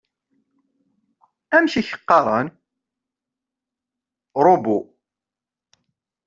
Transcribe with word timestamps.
Amek 1.55 1.73
i 1.75 1.81
ak-qqaren?- 1.81 2.47
Robot 4.43 4.85